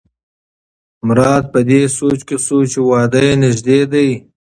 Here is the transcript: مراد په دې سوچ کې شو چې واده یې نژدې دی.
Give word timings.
مراد 1.07 1.43
په 1.53 1.59
دې 1.69 1.81
سوچ 1.97 2.19
کې 2.27 2.37
شو 2.45 2.59
چې 2.71 2.79
واده 2.89 3.19
یې 3.27 3.33
نژدې 3.43 3.79
دی. 3.91 4.09